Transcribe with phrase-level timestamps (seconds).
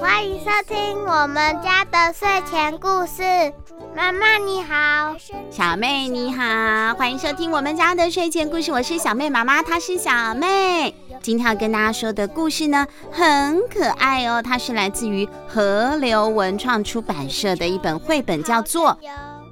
[0.00, 3.22] 欢迎收听我们家的睡前故事。
[3.94, 5.14] 妈妈你好，
[5.50, 8.70] 小妹你好，欢迎收听我们家的睡前故事。
[8.70, 10.94] 我是小妹妈妈，她是小妹。
[11.22, 14.42] 今天要跟大家说的故事呢，很可爱哦。
[14.42, 18.90] 它是来自于河流文创出版社的一本绘本，叫做《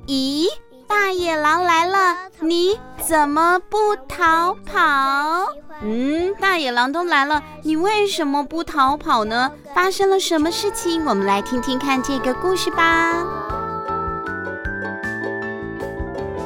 [0.07, 0.45] 咦，
[0.87, 3.77] 大野狼来了，你怎么不
[4.09, 5.47] 逃跑？
[5.83, 9.51] 嗯，大野狼都来了，你为什么不逃跑呢？
[9.75, 11.05] 发生了什么事情？
[11.05, 13.15] 我们来听听看这个故事吧。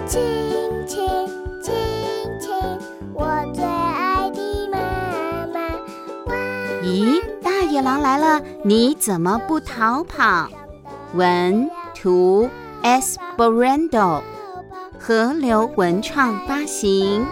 [0.06, 0.20] 亲
[0.86, 1.08] 亲
[1.62, 1.74] 亲
[2.40, 2.54] 亲，
[3.14, 4.78] 我最爱的妈
[5.52, 5.60] 妈。
[6.82, 10.48] 咦，大野狼来了，你怎么不逃跑？
[11.14, 12.48] 文图
[12.88, 14.22] Esperando，
[14.98, 17.26] 河流文创发行。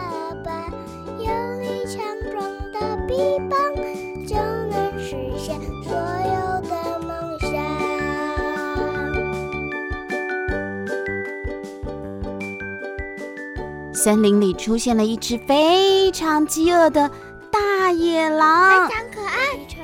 [13.95, 17.11] 森林里出现了一只非常饥饿的
[17.51, 19.37] 大野狼，非常可爱。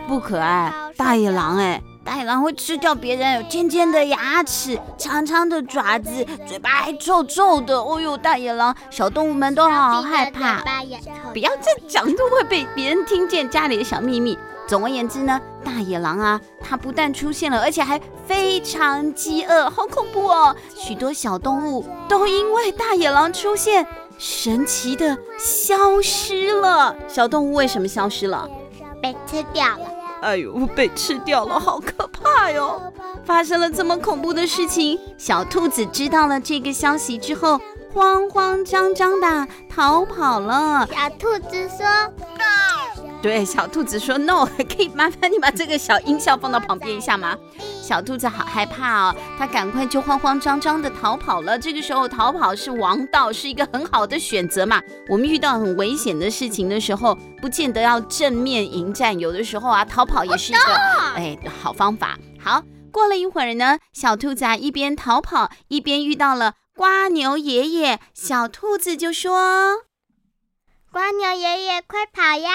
[0.06, 7.76] 不可爱，大野狼哎，大野狼会吃掉别人，有尖尖的牙齿，长长的爪子，嘴巴还臭臭的。
[7.76, 10.62] 哦呦，大野狼，小动物们都好害怕。
[11.32, 14.38] 不要再讲，都会被别人听见家里的小秘密。
[14.68, 20.54] 总而言之呢，大野狼啊，它不但出现了，而且还非常饥饿，好恐怖哦！
[20.76, 23.84] 许多小动物都因为大野狼出现，
[24.18, 26.94] 神奇的消失了。
[27.08, 28.48] 小动物为什么消失了？
[29.02, 29.91] 被吃掉了。
[30.22, 32.80] 哎呦，被吃掉了，好可怕哟！
[33.24, 37.60] 发生了这么恐怖的事情，小兔子知道了这个消息之后，
[37.92, 40.88] 慌慌张张的逃跑了。
[40.90, 41.84] 小兔子说
[42.38, 42.91] ：“No！”。
[43.22, 47.38] 对，小兔子说 “no”， 可以麻烦你把这个小音效放到旁边一下吗？
[47.80, 51.56] 小兔子好害怕哦，它赶快就慌慌张张的逃跑了。
[51.56, 54.82] 这个时候逃跑是王道，是一个很好的选择嘛。
[55.08, 60.74] 我们遇到很危险的事情的时候，不见得要正面迎战，有的时候啊，逃跑也是一个
[61.14, 62.18] 哎好方法。
[62.40, 69.84] 好，过了一会儿呢，小兔子啊一边逃跑一边遇到了瓜牛爷爷，小兔子就说
[70.90, 72.50] ：“瓜牛爷爷，快跑呀！”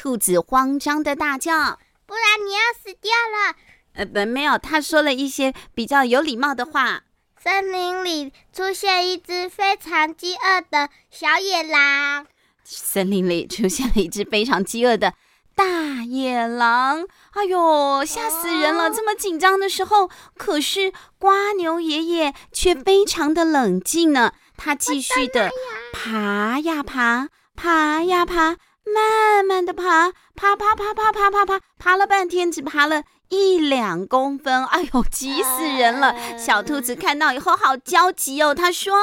[0.00, 3.56] 兔子慌张的大叫：“不然你要死掉了！”
[3.98, 7.02] 呃，不，没有，他说了一些比较有礼貌的话。
[7.42, 12.28] 森林里出现一只非常饥饿的小野狼。
[12.62, 15.14] 森林里出现了一只非常饥饿的
[15.56, 17.04] 大野狼。
[17.32, 18.88] 哎呦，吓死人了！
[18.90, 24.32] 这么紧张的时候，可是瓜牛爷爷却非常的冷静呢。
[24.56, 25.50] 他继续的
[25.92, 28.58] 爬呀爬，爬呀爬。
[28.94, 34.64] 慢慢的爬，爬爬爬爬爬爬爬，爬了半天，只爬了一两公分。
[34.68, 36.14] 哎呦，急死人了！
[36.38, 38.94] 小兔子看到以后好焦急哦，他说：“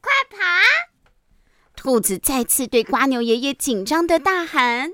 [0.00, 0.38] 快爬！”
[1.74, 4.92] 兔子再次对瓜牛爷爷紧张的大喊：“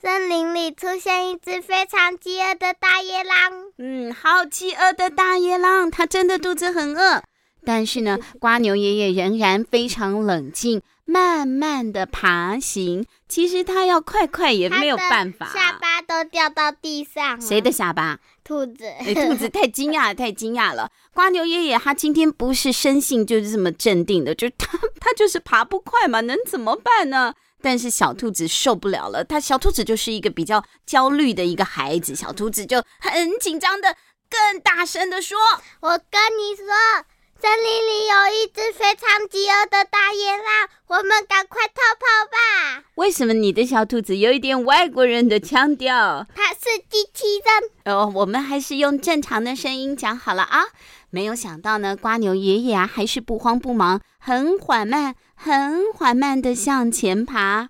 [0.00, 3.36] 森林里出现一只非常饥饿的大野狼。”
[3.78, 7.22] 嗯，好饥饿的大野狼，它真的肚子很饿。
[7.64, 10.82] 但是呢，瓜牛爷爷仍然非常冷静。
[11.08, 17.40] 慢慢的爬行，其实他要快快也没有办法，下巴都掉到地上了。
[17.40, 18.18] 谁的下巴？
[18.42, 18.84] 兔子。
[18.84, 20.90] 哎，兔子 太惊讶了，太惊讶了。
[21.14, 27.32] 瓜牛爷爷他今天不是生性就是这么镇定的，就他 他就是爬不快嘛，能怎么办呢？
[27.62, 33.96] 但是小兔子受不了了，他小兔子就是一个比较焦虑的一个孩子，小兔子就很紧张的，
[34.28, 35.38] 更大声的说
[35.80, 36.66] ：“我跟你说。”
[37.38, 42.82] 森林里有一只非常饥饿的大野狼，我们赶快逃跑吧！
[42.94, 46.26] 为什么你的小兔子有一点外国人的腔调？
[46.34, 48.10] 它是机器人哦。
[48.14, 50.64] 我们还是用正常的声音讲好了啊。
[51.10, 57.68] 没有想到呢，瓜牛爷爷啊，还是不慌不忙，很缓慢、很缓慢的向前爬。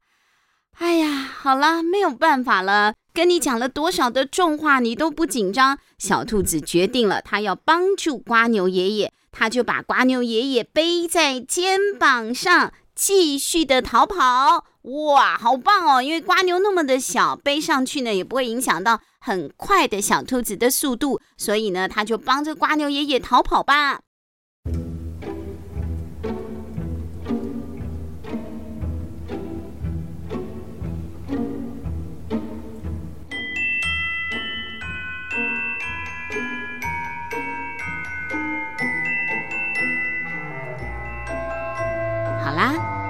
[0.78, 2.94] 哎呀，好了，没有办法了。
[3.12, 5.78] 跟你讲了多少的重话，你都不紧张。
[5.98, 9.12] 小兔子决定了，它要帮助瓜牛爷爷。
[9.38, 14.64] 他就把瓜牛爷爷背在肩膀上，继续的逃跑。
[14.80, 16.00] 哇，好棒哦！
[16.00, 24.00] 因为瓜牛那么的小，背上去呢也不会影响到很快的小兔子的速度，所以呢，他就帮着瓜牛爷爷逃跑吧。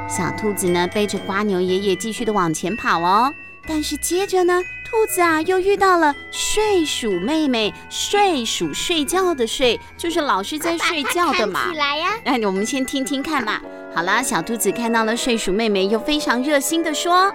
[0.09, 3.35] 小兔子呢，背着瓜牛爷爷继续的往前跑哦。
[3.67, 7.75] 但是接着呢，兔子啊，又遇到了睡鼠妹妹。
[7.91, 11.73] 睡鼠睡觉的睡，就是老是在睡觉的嘛。
[11.73, 12.11] 起来呀！
[12.25, 13.61] 那我们先听听看嘛。
[13.93, 17.33] 好啦，小兔子看到了睡鼠妹妹，又非常热心的说：“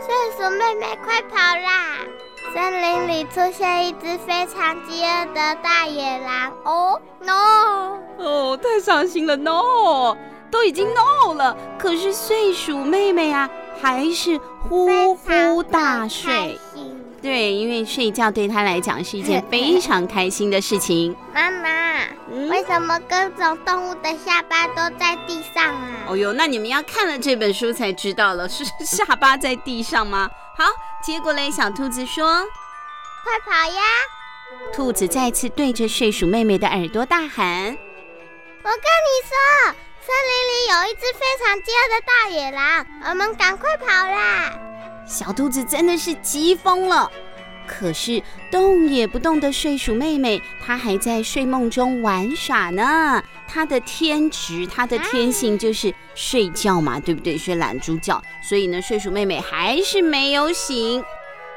[0.00, 1.98] 睡鼠妹妹，快跑啦！
[2.54, 6.52] 森林里出现一只非常饥饿的大野狼。
[6.64, 7.98] 哦，no！
[8.16, 10.16] 哦，太伤心了，no！
[10.54, 13.50] 都已经 no 了，可是睡鼠妹妹啊，
[13.82, 16.56] 还是呼呼大睡。”
[17.20, 21.16] 对，因为睡觉对她来讲是一件 非常开心的事情。
[21.34, 25.88] 妈妈，嗯、为什么各种动物的下巴都在地上啊？
[26.06, 30.30] 哦哟，那你们要看了这本书才知道了，是 下巴在地上吗？
[30.56, 30.66] 好，
[31.02, 32.44] 接过来，小兔子说
[33.24, 33.82] ：“快跑呀！”
[34.72, 37.76] 兔子再次对着睡鼠妹妹的耳朵大喊
[38.62, 39.74] ：“我跟你说，
[40.06, 44.52] 森林里有一只非常饥饿的大野狼，我们赶快跑啦！”
[45.08, 47.10] 小兔子真的是急疯了，
[47.66, 53.22] 可是动也不动的睡鼠妹妹，她还在睡梦中玩耍呢。
[53.48, 57.38] 她的天职，她的天性就是睡觉嘛，对不对？
[57.38, 61.02] 睡懒猪觉，所以呢，睡鼠妹妹还是没有醒。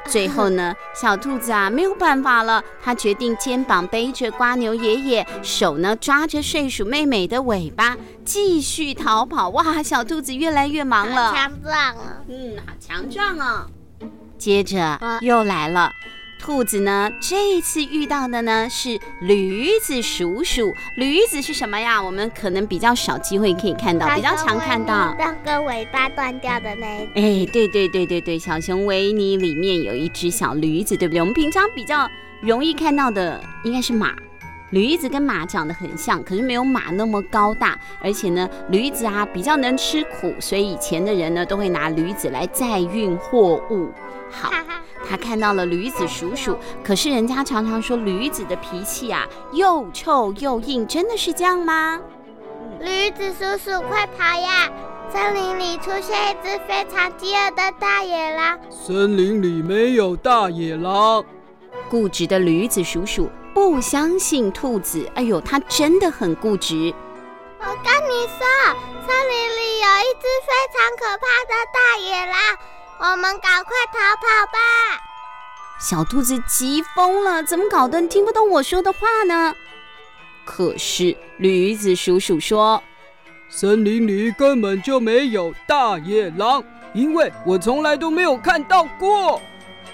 [0.07, 9.49] 最后呢，小兔子啊没有办法了，它决定肩膀背着瓜牛爷爷，手呢抓着睡鼠妹妹的尾巴，继续逃跑。
[9.49, 12.17] 哇，小兔子越来越忙了，强壮啊！
[12.29, 13.67] 嗯，好强壮哦。
[14.37, 15.91] 接着又来了。
[16.47, 20.73] 兔子呢，这一次遇到的呢是驴子鼠鼠。
[20.95, 22.01] 驴子是什么呀？
[22.01, 26.87] 我们可能比较少机会可以看到，比较常看到那个尾巴断掉的那。
[27.15, 31.19] 哎，对对对对对，小熊维尼里面有一只小驴子，对不对？
[31.19, 32.09] 我们平常比较
[32.39, 34.15] 容易看到的应该是马。
[34.71, 43.89] 驴子跟马长得很像，可是没有马那么高大，而且呢，驴子啊比较能吃苦，所以以前的人呢都会拿驴子来载运货物。
[44.29, 44.51] 好，
[45.09, 52.01] 他看到了驴子叔叔，可是人家常常说驴子的脾气啊又臭又硬，真的是这样吗？
[52.81, 54.69] 驴子叔叔，快跑呀！
[55.09, 58.59] 森林里出现一只非常饥饿的大野狼。
[58.69, 61.23] 森林里没有大野狼。
[61.89, 63.29] 固执的驴子叔叔。
[63.57, 66.93] 不相信兔子，哎呦，它真的很固执。
[67.59, 68.45] 我跟你说，
[69.03, 72.35] 森林里有一只非常可怕的大野狼，
[72.99, 75.01] 我们赶快逃跑吧！
[75.79, 77.99] 小兔子急疯了，怎么搞得？
[77.99, 79.55] 你听不懂我说的话呢？
[80.45, 82.83] 可是驴子叔叔说，
[83.49, 86.63] 森林里根本就没有大野狼，
[86.93, 89.41] 因为我从来都没有看到过。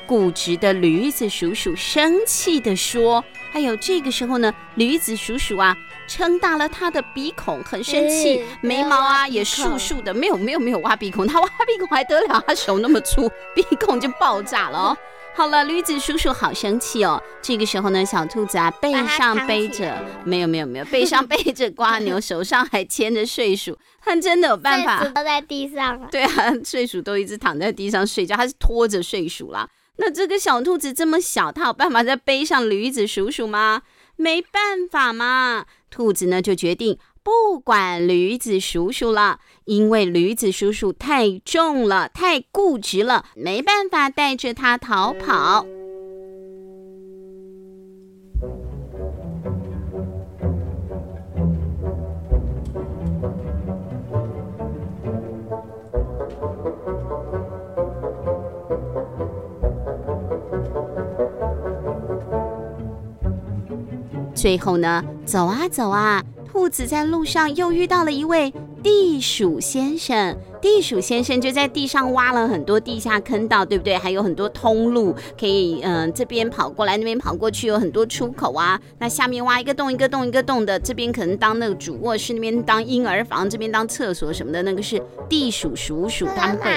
[0.05, 3.23] 固执的驴子叔叔生气地说。
[3.53, 5.77] 哎呦这个时候呢，驴子叔叔啊，
[6.07, 12.44] 撑大了他的鼻孔，很生气，欸、眉毛啊也竖竖的，没有没有没有挖鼻孔，他挖鼻孔还得了？
[12.47, 14.97] 他手那么粗，鼻孔就爆炸了哦。
[15.38, 17.21] 好了，驴子叔叔好生气哦。
[17.44, 24.98] 这个时候呢，小兔子啊背上背着，没有没有没有，背上背着瓜牛， 手上还牵着睡鼠，他真的有办法。
[24.98, 26.07] 睡鼠都在地上了。
[26.12, 29.69] 对啊，睡鼠都一直躺在地上睡觉，他是拖着睡鼠啦。
[29.97, 33.83] 那这个小兔子这么小，它有办法再背上驴子叔叔吗？
[34.15, 35.65] 没办法嘛。
[35.89, 45.65] 兔子呢就决定不管驴子叔叔了，因为驴子叔叔太重了，太固执了，没办法带着它逃跑。
[64.43, 66.21] 最后呢，走啊走啊，
[66.51, 70.38] 兔子在路上又遇到了一位地鼠先生。
[70.62, 73.97] 地鼠先生就在地上挖了很多地下坑道，对不对？
[73.97, 78.77] 还有很多通路可以，嗯、这边跑过来，那边跑过去，有很多出口啊。
[79.00, 84.62] 那下面挖一个洞，一个洞，一个洞的，这边可能当那个主卧室，那边当婴儿房，这边当厕所什么的。
[84.63, 86.69] 那个是地鼠鼠鼠，他们会。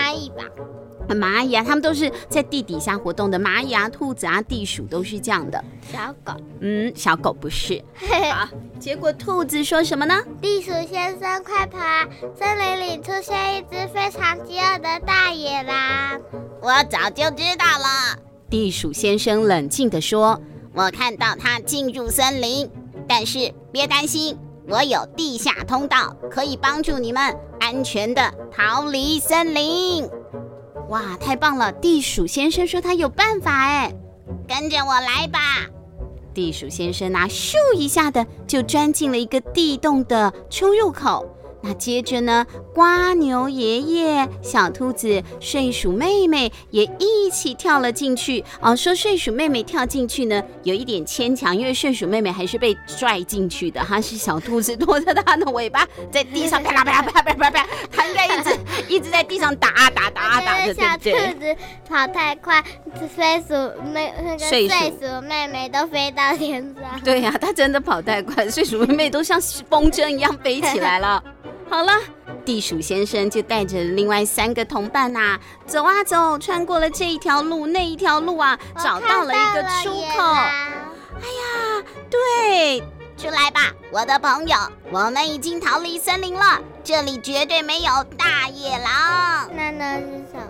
[1.14, 3.38] 蚂蚁啊，它们都是在地底下活动的。
[3.38, 5.62] 蚂蚁啊、兔子啊、地鼠都是这样的。
[5.92, 7.82] 小狗，嗯，小狗不是。
[8.32, 8.48] 好，
[8.80, 10.22] 结果兔子说什么呢？
[10.40, 12.06] 地鼠先生，快跑啊！
[12.36, 16.20] 森林里出现一只非常饥饿的大野狼。
[16.60, 18.18] 我早就知道了。
[18.48, 20.40] 地鼠先生冷静地说
[20.72, 22.70] ：“我看到它进入森林，
[23.08, 30.08] 但是别担心，我有地下通道，可以帮助你们安全的逃离森林。”
[30.88, 31.72] 哇，太棒了！
[31.72, 33.92] 地鼠先生说他有办法哎，
[34.46, 35.66] 跟着我来吧。
[36.32, 41.26] 地鼠先生拿咻一下的就钻进了一个地洞的出入口。
[41.66, 48.44] 那接着呢，瓜牛爷爷、小兔子、睡鼠妹妹也一起跳了进去。
[48.60, 53.82] 哦，说睡鼠妹妹跳进去呢，有一点牵强，因为睡鼠妹妹还是被拽进去的。
[53.82, 58.58] 哈，是小兔子拖着它的尾巴在地上啪啦啪啦啪啦啪啦啪啦，它应该一直
[58.88, 61.12] 一直在地上打啊打打啊打的，对不对？
[61.12, 61.56] 小兔子
[61.88, 62.62] 跑太快，
[63.16, 67.00] 睡鼠妹那个睡鼠妹妹都飞到天上。
[67.02, 71.20] 对呀、啊，它真的跑太快，睡鼠妹妹都像风筝一样飞起来了。
[71.68, 71.92] 好了，
[72.44, 80.22] 地鼠先生就带着另外三个同伴呐、啊，走啊走，穿过了这一条路那一条路啊，找到了一个出口。
[80.22, 82.80] 哎呀，对，
[83.16, 84.56] 出来吧，我的朋友，
[84.90, 89.50] 我们已经逃离森林了，这里绝对没有大野狼。
[89.54, 90.46] 那那是什么？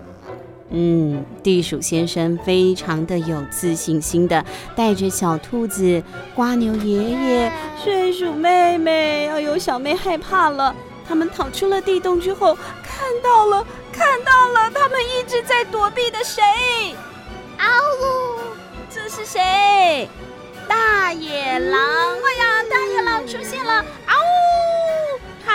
[0.71, 4.45] 嗯，地鼠先生非常的有自信心的
[4.75, 6.03] 带着小兔子、
[6.35, 10.75] 瓜牛爷爷、睡鼠妹妹，哎呦，小妹害怕了。
[11.09, 16.43] 他们逃出了地洞之后，看到了，看到了，他们一直在躲避的谁？
[17.59, 17.67] 嗷
[18.01, 18.41] 呜！
[18.91, 20.09] 这是谁？
[20.69, 21.79] 大野狼！
[21.81, 23.85] 哎呀，大野狼出现了！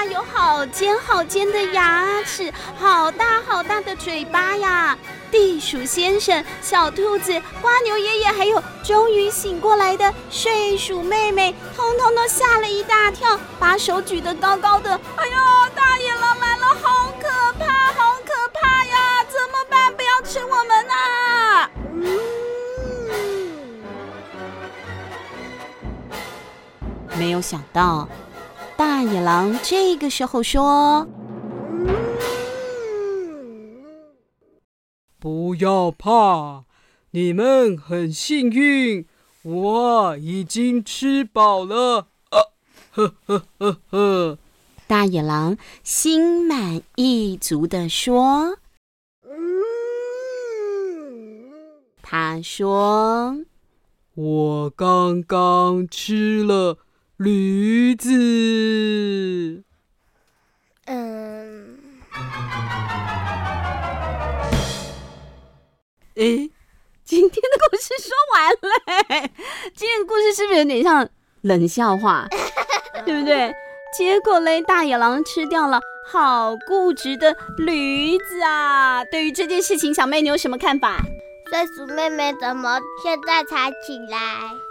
[0.05, 4.97] 有好尖好尖的牙齿，好大好大的嘴巴呀！
[5.31, 7.31] 地鼠先生、小兔子、
[7.61, 14.93] 蜗牛爷爷，还有终于醒过来的睡鼠妹妹，通通都吓了一大跳，把手举得高高的。
[15.15, 17.27] 哎呦，大野狼来了，好可
[17.59, 19.23] 怕，好可怕呀！
[19.29, 19.93] 怎么办？
[19.95, 21.71] 不要吃我们啊！
[27.17, 28.07] 没有想到，
[28.81, 31.07] 大野狼这个时候说。
[35.19, 36.63] 不要怕，
[37.11, 39.05] 你们很幸运，
[39.43, 42.07] 我已经吃饱了。
[42.31, 42.41] 啊，
[42.89, 44.39] 呵呵呵呵。
[44.87, 48.57] 大野狼心满意足地说
[52.01, 53.37] ：“他说，
[54.15, 56.79] 我刚刚吃了
[57.23, 58.09] 驴子。”
[60.87, 61.77] 嗯。
[66.15, 66.49] 诶，
[67.03, 68.57] 今天的故事说完了。
[69.75, 71.07] 今天的故事是不是有点像
[71.41, 72.27] 冷笑话？
[73.05, 73.53] 对不对？
[73.95, 75.79] 结果嘞，大野狼吃掉了
[76.11, 79.03] 好固执的驴子啊！
[79.05, 80.97] 对于这件事情，小妹你有什么看法？
[81.49, 84.17] 睡鼠妹妹怎么现在才起来？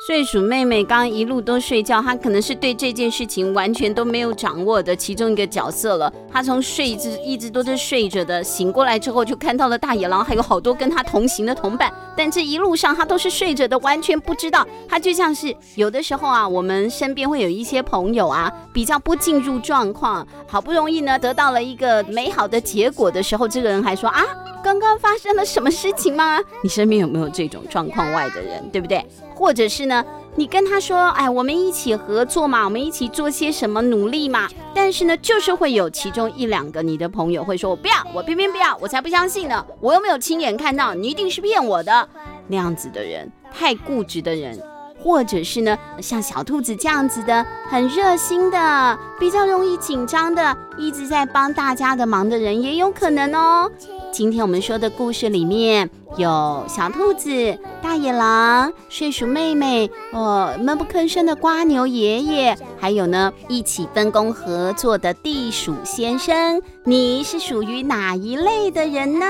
[0.07, 6.11] 睡鼠妹妹刚刚一路都睡觉，她可能是对这件事情完全都没有掌握的其中一个角色了。
[6.33, 11.93] 她从睡一直一直都是睡着的，醒过来之后就看到了大野狼，还有好多跟她同行的同伴。
[12.17, 14.67] 但这一路上她都是睡着的，完全不知道。
[14.89, 24.25] 她就像是有的时候啊，我们身边会有一些朋友啊，比较不进入状况，好不容易呢得到了一个美好的结果的时候，这个人还说啊。
[24.63, 26.39] 刚刚发生了什么事情吗？
[26.63, 29.05] 你身边有没有这种状况外的人，对不对？
[29.41, 30.05] 或者是呢，
[30.37, 34.47] 你跟他说，哎，我们一起合作嘛，我们一起做些什么努力嘛？
[34.75, 42.07] 但是呢，就是会有其中一两个你的朋友会说，我不要，我偏偏不要，我才不相信呢，我又没有亲眼看到，你一定是骗我的。
[42.49, 44.61] 那样子的人，太固执的人。
[45.03, 53.71] 或者是呢，像小兔子这样子的，很热心的，比较容易紧张的，一直在帮大家的忙的人也有可能哦。
[54.13, 66.61] 今天我们说的故事里面有小兔子、大野狼、睡鼠妹妹、哦，闷不吭声的瓜牛爷爷，还有呢，一起分工合作的地鼠先生。
[66.85, 69.27] 你是属于哪一类的人呢？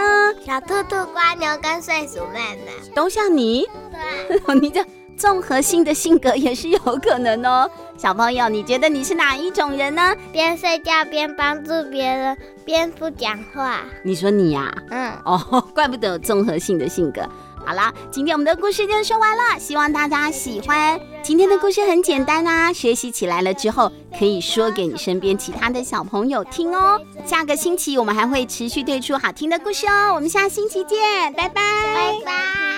[0.47, 3.69] 小兔兔、瓜牛跟睡鼠妹妹都像你，
[4.29, 4.83] 对， 你就。
[5.21, 10.17] 综合性的性格也是有可能哦， 小朋友，你觉得你是哪一种人呢？
[10.33, 12.35] 边睡觉边帮助别人，
[12.65, 13.83] 边不讲话。
[14.03, 14.73] 你说你呀？
[14.89, 17.21] 嗯，哦， 怪不得有综合性的性格。
[17.67, 20.99] 好啦，今天我们的故事就说完了，希望大家喜欢。
[21.23, 26.99] 今天的故事很简单啊，学习起来了之后可以说给你身边其他的小朋友听哦。
[27.27, 30.99] 下个星期我们还会持续推出好听的故事哦，我们下星期见，
[31.35, 31.61] 拜拜，
[31.95, 32.70] 拜拜。